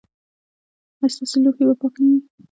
[0.99, 2.19] ایا ستاسو لوښي به پاک نه وي؟